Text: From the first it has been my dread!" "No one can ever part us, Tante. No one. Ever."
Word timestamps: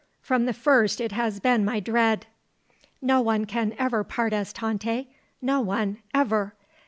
From 0.19 0.45
the 0.45 0.51
first 0.53 0.99
it 0.99 1.11
has 1.11 1.39
been 1.39 1.63
my 1.63 1.79
dread!" 1.79 2.25
"No 3.03 3.21
one 3.21 3.45
can 3.45 3.75
ever 3.77 4.03
part 4.03 4.33
us, 4.33 4.51
Tante. 4.51 5.07
No 5.43 5.59
one. 5.61 5.99
Ever." 6.11 6.55